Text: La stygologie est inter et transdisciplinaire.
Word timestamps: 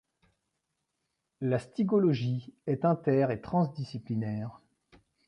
La 1.41 1.59
stygologie 1.59 2.55
est 2.65 2.85
inter 2.85 3.27
et 3.29 3.39
transdisciplinaire. 3.39 4.59